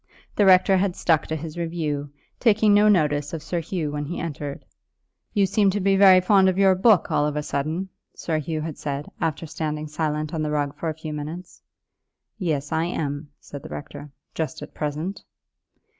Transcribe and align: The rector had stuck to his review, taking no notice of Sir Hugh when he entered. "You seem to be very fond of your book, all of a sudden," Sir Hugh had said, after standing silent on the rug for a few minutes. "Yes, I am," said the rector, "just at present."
The 0.35 0.47
rector 0.47 0.77
had 0.77 0.95
stuck 0.95 1.27
to 1.27 1.35
his 1.35 1.59
review, 1.59 2.11
taking 2.39 2.73
no 2.73 2.89
notice 2.89 3.33
of 3.33 3.43
Sir 3.43 3.59
Hugh 3.59 3.91
when 3.91 4.05
he 4.05 4.19
entered. 4.19 4.65
"You 5.31 5.45
seem 5.45 5.69
to 5.69 5.79
be 5.79 5.95
very 5.95 6.19
fond 6.21 6.49
of 6.49 6.57
your 6.57 6.73
book, 6.73 7.11
all 7.11 7.27
of 7.27 7.35
a 7.35 7.43
sudden," 7.43 7.87
Sir 8.15 8.39
Hugh 8.39 8.61
had 8.61 8.79
said, 8.79 9.11
after 9.21 9.45
standing 9.45 9.85
silent 9.85 10.33
on 10.33 10.41
the 10.41 10.49
rug 10.49 10.73
for 10.75 10.89
a 10.89 10.97
few 10.97 11.13
minutes. 11.13 11.61
"Yes, 12.39 12.71
I 12.71 12.85
am," 12.85 13.29
said 13.39 13.61
the 13.61 13.69
rector, 13.69 14.09
"just 14.33 14.63
at 14.63 14.73
present." 14.73 15.21